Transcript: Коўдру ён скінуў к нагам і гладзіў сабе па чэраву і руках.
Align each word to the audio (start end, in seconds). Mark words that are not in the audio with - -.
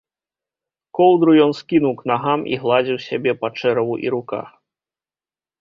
Коўдру 0.99 1.31
ён 1.45 1.51
скінуў 1.59 1.93
к 2.01 2.09
нагам 2.11 2.39
і 2.53 2.59
гладзіў 2.63 2.97
сабе 3.07 3.31
па 3.43 3.47
чэраву 3.63 3.95
і 4.07 4.15
руках. 4.15 4.47